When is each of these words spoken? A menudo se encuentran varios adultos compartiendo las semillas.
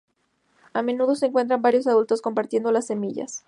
A 0.73 0.81
menudo 0.81 1.13
se 1.13 1.27
encuentran 1.27 1.61
varios 1.61 1.85
adultos 1.85 2.23
compartiendo 2.23 2.71
las 2.71 2.87
semillas. 2.87 3.39